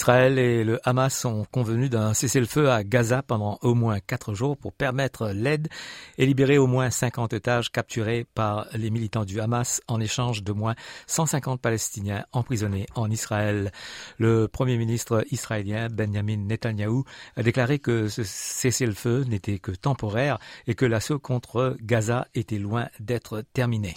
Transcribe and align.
Israël 0.00 0.38
et 0.38 0.64
le 0.64 0.80
Hamas 0.88 1.26
ont 1.26 1.44
convenu 1.52 1.90
d'un 1.90 2.14
cessez-le-feu 2.14 2.70
à 2.70 2.84
Gaza 2.84 3.22
pendant 3.22 3.58
au 3.60 3.74
moins 3.74 4.00
quatre 4.00 4.32
jours 4.32 4.56
pour 4.56 4.72
permettre 4.72 5.28
l'aide 5.28 5.68
et 6.16 6.24
libérer 6.24 6.56
au 6.56 6.66
moins 6.66 6.88
50 6.88 7.34
otages 7.34 7.70
capturés 7.70 8.26
par 8.34 8.66
les 8.72 8.88
militants 8.88 9.26
du 9.26 9.42
Hamas 9.42 9.82
en 9.88 10.00
échange 10.00 10.42
de 10.42 10.52
moins 10.52 10.74
150 11.06 11.60
Palestiniens 11.60 12.24
emprisonnés 12.32 12.86
en 12.94 13.10
Israël. 13.10 13.72
Le 14.16 14.48
premier 14.48 14.78
ministre 14.78 15.22
israélien 15.30 15.88
Benjamin 15.92 16.38
Netanyahu 16.38 17.02
a 17.36 17.42
déclaré 17.42 17.78
que 17.78 18.08
ce 18.08 18.22
cessez-le-feu 18.24 19.24
n'était 19.28 19.58
que 19.58 19.72
temporaire 19.72 20.38
et 20.66 20.74
que 20.74 20.86
l'assaut 20.86 21.18
contre 21.18 21.76
Gaza 21.82 22.26
était 22.34 22.58
loin 22.58 22.88
d'être 23.00 23.44
terminé. 23.52 23.94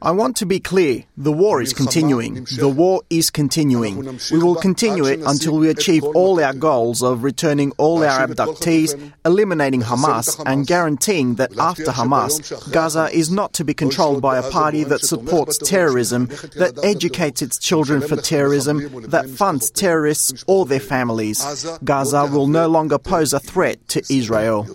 I 0.00 0.10
want 0.10 0.36
to 0.36 0.46
be 0.46 0.58
clear. 0.58 1.04
The 1.18 1.30
war 1.30 1.60
is 1.60 1.74
continuing. 1.74 2.46
The 2.56 2.68
war 2.68 3.02
is 3.10 3.28
continuing. 3.30 4.18
We 4.32 4.38
will 4.38 4.54
continue 4.54 5.04
it 5.04 5.20
until 5.26 5.58
we 5.58 5.68
achieve 5.68 6.02
all 6.02 6.42
our 6.42 6.54
goals 6.54 7.02
of 7.02 7.22
returning 7.22 7.72
all 7.76 8.02
our 8.02 8.26
abductees, 8.26 9.12
eliminating 9.26 9.82
Hamas, 9.82 10.42
and 10.46 10.66
guaranteeing 10.66 11.34
that 11.34 11.58
after 11.58 11.92
Hamas, 11.92 12.72
Gaza 12.72 13.10
is 13.12 13.30
not 13.30 13.52
to 13.54 13.64
be 13.64 13.74
controlled 13.74 14.22
by 14.22 14.38
a 14.38 14.50
party 14.50 14.82
that 14.84 15.02
supports 15.02 15.58
terrorism, 15.58 16.26
that 16.56 16.80
educates 16.82 17.42
its 17.42 17.58
children 17.58 18.00
for 18.00 18.16
terrorism, 18.16 19.02
that 19.10 19.28
funds 19.28 19.70
terrorists 19.70 20.42
or 20.46 20.64
their 20.64 20.80
families. 20.80 21.44
Gaza 21.84 22.24
will 22.26 22.46
no 22.46 22.66
longer 22.66 22.98
pose 22.98 23.34
a 23.34 23.40
threat 23.40 23.86
to 23.88 24.02
Israel. 24.08 24.66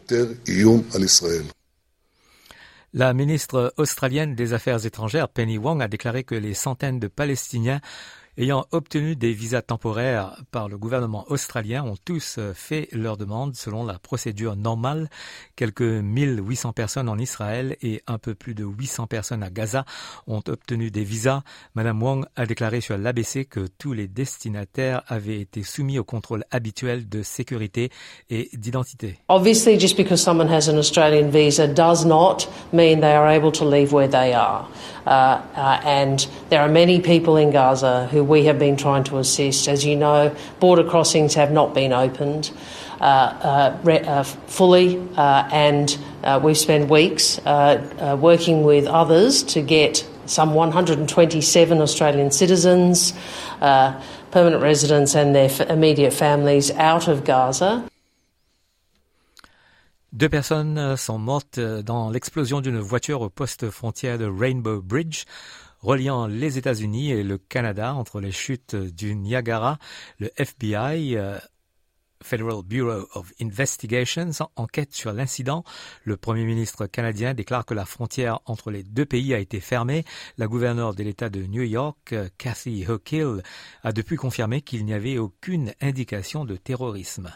La 2.91 3.13
ministre 3.13 3.71
australienne 3.77 4.33
des 4.33 4.53
Affaires 4.53 4.83
étrangères, 4.83 5.29
Penny 5.29 5.59
Wong, 5.59 5.79
a 5.79 5.87
déclaré 5.87 6.23
que 6.23 6.33
les 6.33 6.55
centaines 6.55 6.99
de 6.99 7.07
Palestiniens 7.07 7.81
ayant 8.39 8.65
obtenu 8.71 9.17
des 9.17 9.33
visas 9.33 9.61
temporaires 9.61 10.37
par 10.49 10.69
le 10.69 10.77
gouvernement 10.77 11.25
australien 11.27 11.83
ont 11.83 11.97
tous 12.05 12.37
euh, 12.39 12.53
fait 12.55 12.87
leur 12.93 13.17
demande 13.17 13.55
selon 13.55 13.83
la 13.83 13.99
procédure 13.99 14.55
normale. 14.55 15.09
Quelques 15.57 15.81
1800 15.81 16.71
personnes 16.71 17.09
en 17.09 17.17
Israël 17.17 17.75
et 17.81 18.01
un 18.07 18.17
peu 18.17 18.35
plus 18.35 18.55
de 18.55 18.63
800 18.63 19.07
personnes 19.07 19.43
à 19.43 19.49
Gaza 19.49 19.83
ont 20.25 20.41
obtenu 20.47 20.89
des 20.89 21.03
visas. 21.03 21.41
Madame 21.75 22.01
Wong 22.01 22.25
a 22.37 22.45
déclaré 22.45 22.79
sur 22.79 22.97
l'ABC 22.97 23.45
que 23.45 23.67
tous 23.77 23.91
les 23.91 24.07
destinataires 24.07 25.03
avaient 25.07 25.41
été 25.41 25.63
soumis 25.63 25.99
au 25.99 26.05
contrôle 26.05 26.45
habituel 26.49 27.09
de 27.09 27.23
sécurité 27.23 27.89
et 28.29 28.49
d'identité. 28.53 29.19
Obviously, 29.27 29.77
just 29.77 29.97
because 29.97 30.23
someone 30.23 30.47
has 30.47 30.69
an 30.69 30.77
Australian 30.77 31.29
visa 31.29 31.67
does 31.67 32.05
not 32.05 32.47
mean 32.71 33.01
they 33.01 33.13
are 33.13 33.29
able 33.29 33.51
to 33.51 33.65
leave 33.65 33.91
where 33.91 34.09
they 34.09 34.33
are. 34.33 34.65
Uh, 35.05 35.41
uh, 35.57 35.79
and 35.85 36.27
there 36.49 36.61
are 36.61 36.71
many 36.71 37.01
people 37.01 37.35
in 37.35 37.51
Gaza 37.51 38.07
who 38.11 38.28
we 38.29 38.45
have 38.45 38.57
been 38.57 38.77
trying 38.77 39.03
to 39.05 39.17
assist. 39.17 39.67
As 39.67 39.83
you 39.83 39.95
know, 39.95 40.33
border 40.59 40.83
crossings 40.83 41.33
have 41.33 41.51
not 41.51 41.73
been 41.73 41.91
opened. 41.91 42.51
Uh, 42.99 43.73
uh, 43.85 43.89
uh, 43.91 44.23
fully, 44.23 44.99
uh, 45.15 45.47
and 45.53 45.97
we've 46.43 46.57
spent 46.57 46.89
weeks 46.89 47.39
working 47.45 48.63
with 48.63 48.85
others 48.87 49.41
to 49.41 49.61
get 49.61 50.05
some 50.25 50.53
127 50.53 51.81
Australian 51.81 52.29
citizens, 52.29 53.13
permanent 53.61 54.61
residents, 54.61 55.15
and 55.15 55.33
their 55.33 55.49
immediate 55.69 56.11
families 56.11 56.71
out 56.71 57.07
of 57.07 57.23
Gaza. 57.23 57.85
Deux 60.11 60.27
personnes 60.27 60.97
sont 60.97 61.19
mortes 61.19 61.59
dans 61.59 62.09
l'explosion 62.09 62.59
d'une 62.59 62.79
voiture 62.79 63.21
au 63.21 63.29
poste 63.29 63.69
frontière 63.69 64.17
de 64.17 64.25
Rainbow 64.25 64.81
Bridge 64.81 65.23
reliant 65.81 66.27
les 66.27 66.57
États-Unis 66.57 67.11
et 67.11 67.23
le 67.23 67.37
Canada 67.37 67.93
entre 67.93 68.19
les 68.19 68.31
chutes 68.31 68.75
du 68.75 69.15
Niagara. 69.15 69.77
Le 70.19 70.29
FBI 70.37 71.17
euh, 71.17 71.37
Federal 72.21 72.61
Bureau 72.63 73.07
of 73.13 73.31
Investigations 73.41 74.31
enquête 74.55 74.93
sur 74.93 75.13
l'incident. 75.13 75.63
Le 76.03 76.17
Premier 76.17 76.43
ministre 76.43 76.85
canadien 76.85 77.33
déclare 77.33 77.65
que 77.65 77.73
la 77.73 77.85
frontière 77.85 78.39
entre 78.45 78.71
les 78.71 78.83
deux 78.83 79.05
pays 79.05 79.33
a 79.33 79.39
été 79.39 79.59
fermée. 79.59 80.03
La 80.37 80.47
gouverneure 80.47 80.93
de 80.93 81.03
l'État 81.03 81.29
de 81.29 81.43
New 81.43 81.63
York, 81.63 82.13
Kathy 82.37 82.85
Hochul, 82.87 83.41
a 83.83 83.91
depuis 83.91 84.17
confirmé 84.17 84.61
qu'il 84.61 84.85
n'y 84.85 84.93
avait 84.93 85.17
aucune 85.17 85.73
indication 85.81 86.45
de 86.45 86.55
terrorisme. 86.55 87.31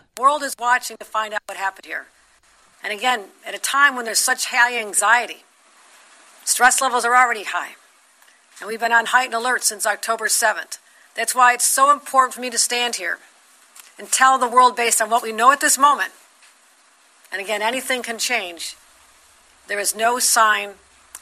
And 2.86 2.92
again, 2.92 3.22
at 3.46 3.56
a 3.56 3.60
time 3.60 3.96
when 3.96 4.04
there's 4.04 4.20
such 4.20 4.48
high 4.52 4.78
anxiety, 4.78 5.46
stress 6.44 6.82
levels 6.82 7.06
are 7.06 7.16
already 7.16 7.46
high. 7.46 7.78
And 8.64 8.70
we've 8.70 8.80
been 8.80 8.94
on 8.94 9.08
heightened 9.08 9.34
alert 9.34 9.66
since 9.66 9.86
October 9.86 10.28
7th. 10.28 10.78
That's 11.16 11.36
why 11.36 11.54
it's 11.54 11.66
so 11.66 11.92
important 11.92 12.34
for 12.34 12.40
me 12.40 12.50
to 12.50 12.58
stand 12.58 12.96
here 12.96 13.20
and 14.00 14.10
tell 14.10 14.38
the 14.38 14.48
world 14.48 14.78
based 14.78 15.02
on 15.02 15.10
what 15.10 15.22
we 15.22 15.34
know 15.34 15.52
at 15.52 15.60
this 15.60 15.78
moment. 15.78 16.14
And 17.30 17.42
again, 17.42 17.62
anything 17.62 18.04
can 18.04 18.18
change. 18.18 18.78
There 19.68 19.80
is 19.80 19.94
no 19.94 20.18
sign 20.18 20.76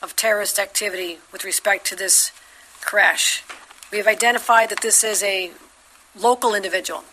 of 0.03 0.15
terrorist 0.15 0.59
activity 0.59 1.17
with 1.31 1.43
respect 1.43 1.87
to 1.87 1.95
this 1.95 2.31
crash. 2.79 3.43
We 3.91 3.97
have 3.97 4.05
identified 4.05 4.69
that 4.69 4.81
this 4.81 5.03
is 5.03 5.23
a 5.23 5.49
local 6.15 6.53
individual, 6.53 7.05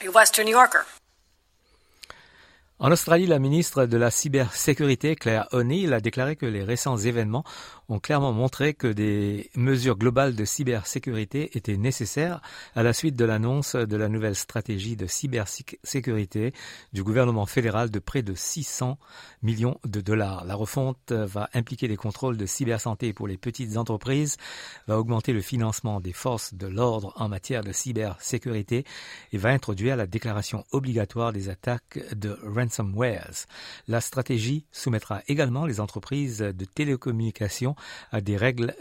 a 0.00 0.08
Western 0.08 0.44
New 0.44 0.52
Yorker. 0.52 0.86
En 2.84 2.90
Australie, 2.90 3.28
la 3.28 3.38
ministre 3.38 3.86
de 3.86 3.96
la 3.96 4.10
cybersécurité, 4.10 5.14
Claire 5.14 5.46
O'Neill, 5.52 5.92
a 5.92 6.00
déclaré 6.00 6.34
que 6.34 6.46
les 6.46 6.64
récents 6.64 6.96
événements 6.96 7.44
ont 7.88 8.00
clairement 8.00 8.32
montré 8.32 8.74
que 8.74 8.88
des 8.88 9.50
mesures 9.54 9.96
globales 9.96 10.34
de 10.34 10.44
cybersécurité 10.44 11.56
étaient 11.56 11.76
nécessaires 11.76 12.40
à 12.74 12.82
la 12.82 12.92
suite 12.92 13.14
de 13.14 13.24
l'annonce 13.24 13.76
de 13.76 13.96
la 13.96 14.08
nouvelle 14.08 14.34
stratégie 14.34 14.96
de 14.96 15.06
cybersécurité 15.06 16.52
du 16.92 17.04
gouvernement 17.04 17.46
fédéral 17.46 17.88
de 17.88 18.00
près 18.00 18.22
de 18.22 18.34
600 18.34 18.98
millions 19.42 19.78
de 19.84 20.00
dollars. 20.00 20.44
La 20.44 20.56
refonte 20.56 21.12
va 21.12 21.50
impliquer 21.54 21.86
des 21.86 21.96
contrôles 21.96 22.36
de 22.36 22.46
cybersanté 22.46 23.12
pour 23.12 23.28
les 23.28 23.36
petites 23.36 23.76
entreprises, 23.76 24.38
va 24.88 24.98
augmenter 24.98 25.32
le 25.32 25.40
financement 25.40 26.00
des 26.00 26.12
forces 26.12 26.52
de 26.54 26.66
l'ordre 26.66 27.12
en 27.14 27.28
matière 27.28 27.62
de 27.62 27.70
cybersécurité 27.70 28.84
et 29.30 29.38
va 29.38 29.50
introduire 29.50 29.94
la 29.96 30.08
déclaration 30.08 30.64
obligatoire 30.72 31.32
des 31.32 31.48
attaques 31.48 32.00
de 32.16 32.36
La 33.88 34.00
stratégie 34.00 34.66
soumettra 34.72 35.22
également 35.28 35.66
les 35.66 35.80
entreprises 35.80 36.38
de 36.38 36.64
télécommunications 36.64 37.74
à 38.10 38.20
des 38.20 38.36
règles 38.36 38.74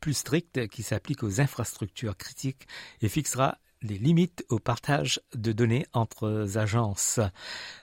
plus 0.00 0.14
strictes 0.14 0.68
qui 0.68 0.82
s'appliquent 0.82 1.22
aux 1.22 1.40
infrastructures 1.40 2.16
critiques 2.16 2.66
et 3.00 3.08
fixera 3.08 3.58
les 3.82 3.98
limites 3.98 4.44
au 4.50 4.58
partage 4.58 5.20
de 5.34 5.52
données 5.52 5.86
entre 5.92 6.46
agences. 6.56 7.20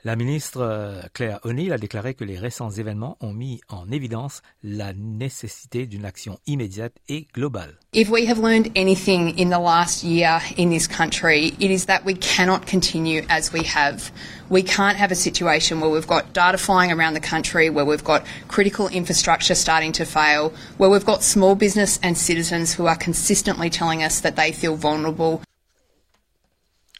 La 0.03 0.15
ministre 0.15 0.61
euh, 0.61 1.01
Claire 1.13 1.39
O'Neill 1.43 1.73
a 1.73 1.77
déclaré 1.77 2.13
que 2.13 2.23
les 2.23 2.37
récents 2.37 2.69
événements 2.69 3.17
ont 3.19 3.33
mis 3.33 3.61
en 3.67 3.89
évidence 3.91 4.41
la 4.63 4.93
nécessité 4.93 5.87
d'une 5.87 6.05
action 6.05 6.39
immédiate 6.45 6.93
et 7.09 7.27
globale. 7.33 7.77
If 7.93 8.09
we 8.09 8.27
have 8.29 8.37
learned 8.37 8.71
anything 8.75 9.33
in 9.39 9.49
the 9.49 9.59
last 9.59 10.03
year 10.03 10.39
in 10.57 10.69
this 10.69 10.87
country, 10.87 11.55
it 11.59 11.71
is 11.71 11.85
that 11.85 12.01
we 12.05 12.13
cannot 12.13 12.67
continue 12.67 13.23
as 13.29 13.51
we 13.51 13.63
have. 13.63 14.11
We 14.49 14.61
can't 14.61 14.97
have 14.97 15.11
a 15.11 15.15
situation 15.15 15.81
where 15.81 15.89
we've 15.89 16.07
got 16.07 16.33
data 16.33 16.57
flying 16.57 16.91
around 16.91 17.15
the 17.15 17.27
country, 17.27 17.69
where 17.69 17.85
we've 17.85 18.03
got 18.03 18.23
critical 18.47 18.87
infrastructure 18.89 19.55
starting 19.55 19.93
to 19.93 20.05
fail, 20.05 20.53
where 20.77 20.89
we've 20.89 21.05
got 21.05 21.23
small 21.23 21.55
business 21.55 21.99
and 22.03 22.15
citizens 22.15 22.73
who 22.73 22.85
are 22.85 22.95
consistently 22.95 23.69
telling 23.69 24.03
us 24.03 24.21
that 24.21 24.35
they 24.35 24.51
feel 24.51 24.75
vulnerable 24.75 25.41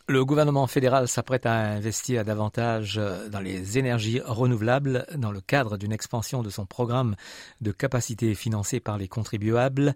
le 0.08 0.24
gouvernement 0.24 0.68
fédéral 0.68 1.08
s'apprête 1.08 1.46
à 1.46 1.54
investir 1.54 2.24
davantage 2.24 2.98
euh, 2.98 3.28
dans 3.28 3.42
les 3.42 3.78
énergies 3.78 4.22
renouvelables 4.24 5.06
dans 5.16 5.32
le 5.32 5.42
cadre 5.42 5.78
d'une 5.78 5.92
expansion 5.92 6.44
de 6.44 6.50
son 6.50 6.66
programme 6.66 7.16
de 7.60 7.72
capacité 7.72 8.34
financé 8.34 8.80
par 8.80 8.98
les 8.98 9.10
contribuables. 9.10 9.96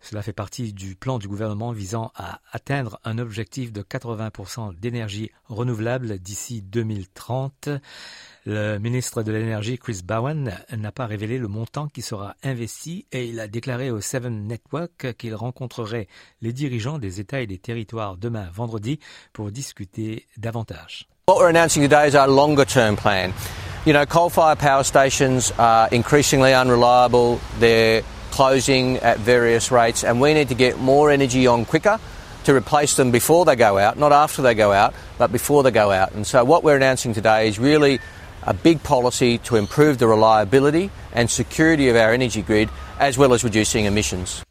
Cela 0.00 0.22
fait 0.22 0.32
partie 0.32 0.72
du 0.72 0.94
plan 0.94 1.18
du 1.18 1.28
gouvernement 1.28 1.72
visant 1.72 2.12
à 2.14 2.40
atteindre 2.52 3.00
un 3.04 3.18
objectif 3.18 3.72
de 3.72 3.82
80% 3.82 4.78
d'énergie 4.78 5.30
renouvelable 5.46 6.18
d'ici 6.18 6.62
2030. 6.62 7.68
Le 8.46 8.78
ministre 8.78 9.22
de 9.22 9.32
l'Énergie, 9.32 9.78
Chris 9.78 10.00
Bowen, 10.04 10.56
n'a 10.74 10.92
pas 10.92 11.06
révélé 11.06 11.38
le 11.38 11.48
montant 11.48 11.88
qui 11.88 12.00
sera 12.00 12.36
investi 12.42 13.06
et 13.12 13.26
il 13.26 13.40
a 13.40 13.48
déclaré 13.48 13.90
au 13.90 14.00
Seven 14.00 14.46
Network 14.46 15.14
qu'il 15.18 15.34
rencontrerait 15.34 16.08
les 16.40 16.52
dirigeants 16.52 16.98
des 16.98 17.20
États 17.20 17.40
et 17.40 17.46
des 17.46 17.58
territoires 17.58 18.16
demain 18.16 18.48
vendredi 18.52 19.00
pour 19.32 19.50
discuter 19.50 20.26
davantage. 20.38 21.08
What 21.28 21.40
we're 21.40 21.50
announcing 21.50 21.82
today 21.82 22.08
is 22.08 22.16
our 22.16 22.26
longer 22.26 22.64
term 22.64 22.96
plan. 22.96 23.32
You 23.84 23.92
know, 23.92 24.06
coal-fired 24.06 24.58
power 24.58 24.82
stations 24.82 25.52
are 25.58 25.88
increasingly 25.92 26.54
unreliable. 26.54 27.38
Closing 28.38 28.98
at 28.98 29.18
various 29.18 29.72
rates, 29.72 30.04
and 30.04 30.20
we 30.20 30.32
need 30.32 30.48
to 30.48 30.54
get 30.54 30.78
more 30.78 31.10
energy 31.10 31.48
on 31.48 31.64
quicker 31.64 31.98
to 32.44 32.54
replace 32.54 32.94
them 32.94 33.10
before 33.10 33.44
they 33.44 33.56
go 33.56 33.78
out, 33.78 33.98
not 33.98 34.12
after 34.12 34.42
they 34.42 34.54
go 34.54 34.70
out, 34.70 34.94
but 35.18 35.32
before 35.32 35.64
they 35.64 35.72
go 35.72 35.90
out. 35.90 36.12
And 36.12 36.24
so 36.24 36.44
what 36.44 36.62
we're 36.62 36.76
announcing 36.76 37.12
today 37.12 37.48
is 37.48 37.58
really 37.58 37.98
a 38.44 38.54
big 38.54 38.80
policy 38.84 39.38
to 39.38 39.56
improve 39.56 39.98
the 39.98 40.06
reliability 40.06 40.92
and 41.12 41.28
security 41.28 41.88
of 41.88 41.96
our 41.96 42.12
energy 42.12 42.42
grid, 42.42 42.70
as 43.00 43.18
well 43.18 43.34
as 43.34 43.42
reducing 43.42 43.86
emissions. 43.86 44.44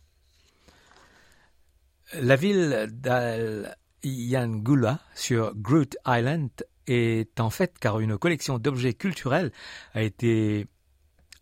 La 2.19 2.35
ville 2.35 2.89
d'Al-Yangula 2.91 4.99
sur 5.15 5.53
Groot 5.55 5.95
Island 6.05 6.49
est 6.87 7.39
en 7.39 7.49
fait 7.49 7.79
car 7.79 8.01
une 8.01 8.17
collection 8.17 8.59
d'objets 8.59 8.95
culturels 8.95 9.53
a 9.93 10.01
été 10.01 10.67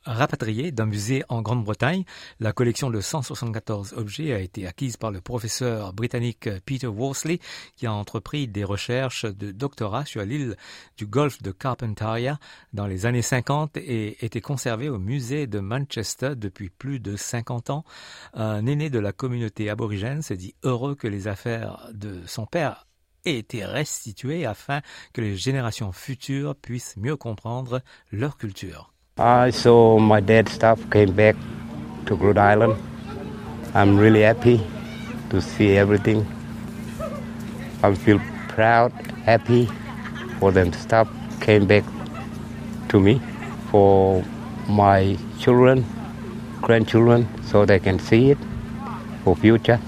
rapatriée 0.06 0.72
d'un 0.72 0.86
musée 0.86 1.24
en 1.30 1.42
Grande-Bretagne. 1.42 2.04
La 2.40 2.54
collection 2.54 2.90
de 2.90 3.02
174 3.02 3.94
objets 3.94 4.34
a 4.34 4.40
été 4.40 4.68
acquise 4.68 4.98
par 4.98 5.12
le 5.12 5.22
professeur 5.22 5.94
britannique 5.94 6.50
Peter 6.66 6.88
Worsley 6.88 7.40
qui 7.76 7.88
a 7.88 7.94
entrepris 7.94 8.48
des 8.48 8.64
recherches 8.64 9.26
de 9.26 9.52
doctorat 9.52 10.06
sur 10.06 10.24
l'île 10.24 10.56
du 10.98 11.06
golfe 11.06 11.42
de 11.42 11.52
Carpentaria 11.52 12.40
dans 12.74 12.88
les 12.88 13.06
années 13.06 13.22
50 13.22 13.78
et 13.78 14.24
était 14.24 14.42
conservée 14.42 14.90
au 14.90 15.00
musée 15.00 15.48
de 15.48 15.60
Manchester 15.60 16.36
depuis 16.36 16.70
plus 16.70 17.00
de 17.00 17.16
50 17.16 17.70
ans. 17.70 17.86
Un 18.34 18.66
aîné 18.66 18.90
de 18.90 19.00
la 19.00 19.12
communauté 19.12 19.70
aborigène 19.70 20.22
se 20.22 20.34
dit 20.34 20.56
heureux 20.64 20.96
que 20.96 21.08
les 21.08 21.28
affaires 21.28 21.90
de 21.94 22.22
son 22.26 22.46
père 22.46 22.86
été 23.26 23.66
restitué 23.66 24.46
afin 24.46 24.82
que 25.14 25.22
les 25.22 25.36
générations 25.36 25.92
futures 25.92 26.56
puissent 26.56 26.98
mieux 26.98 27.18
comprendre 27.18 27.82
leur 28.12 28.38
culture. 28.38 28.95
I 29.18 29.50
saw 29.52 29.98
my 29.98 30.20
dad's 30.20 30.52
stuff 30.52 30.92
came 30.92 31.14
back 31.14 31.38
to 32.06 32.18
Groot 32.18 32.38
Island. 32.38 32.76
I'm 33.74 33.98
really 33.98 34.24
happy 34.24 34.60
to 35.30 35.42
see 35.42 35.78
everything. 35.78 36.28
I 37.82 37.96
feel 37.96 38.20
proud, 38.50 38.92
happy 39.24 39.70
for 40.38 40.52
them 40.52 40.74
stuff 40.74 41.08
came 41.40 41.66
back 41.66 41.86
to 42.90 43.00
me 43.00 43.22
for 43.72 44.22
my 44.68 45.18
children, 45.40 45.86
grandchildren, 46.62 47.26
so 47.42 47.64
they 47.64 47.80
can 47.80 48.00
see 48.00 48.32
it 48.32 48.38
for 49.24 49.34
future. 49.38 49.80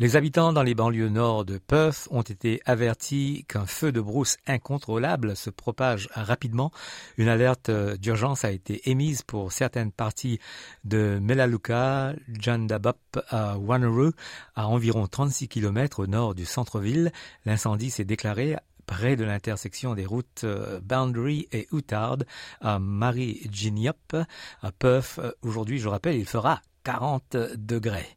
Les 0.00 0.16
habitants 0.16 0.54
dans 0.54 0.62
les 0.62 0.74
banlieues 0.74 1.10
nord 1.10 1.44
de 1.44 1.58
Perth 1.58 2.08
ont 2.10 2.22
été 2.22 2.62
avertis 2.64 3.44
qu'un 3.46 3.66
feu 3.66 3.92
de 3.92 4.00
brousse 4.00 4.38
incontrôlable 4.46 5.36
se 5.36 5.50
propage 5.50 6.08
rapidement. 6.14 6.72
Une 7.18 7.28
alerte 7.28 7.70
d'urgence 7.70 8.46
a 8.46 8.50
été 8.50 8.88
émise 8.88 9.20
pour 9.20 9.52
certaines 9.52 9.92
parties 9.92 10.40
de 10.84 11.18
Melaleuca, 11.20 12.14
Jandabop 12.32 12.96
à 13.28 13.58
Wanneroo, 13.58 14.12
à 14.54 14.68
environ 14.68 15.06
36 15.06 15.48
km 15.48 16.00
au 16.00 16.06
nord 16.06 16.34
du 16.34 16.46
centre-ville. 16.46 17.12
L'incendie 17.44 17.90
s'est 17.90 18.06
déclaré 18.06 18.56
près 18.86 19.16
de 19.16 19.24
l'intersection 19.24 19.94
des 19.94 20.06
routes 20.06 20.44
euh, 20.44 20.80
Boundary 20.80 21.46
et 21.52 21.68
Outard 21.72 22.20
à 22.62 22.78
Mariginiop, 22.78 24.16
à 24.62 24.72
Perth. 24.72 25.20
Aujourd'hui, 25.42 25.78
je 25.78 25.88
rappelle, 25.88 26.16
il 26.16 26.24
fera 26.24 26.62
40 26.84 27.36
degrés. 27.58 28.16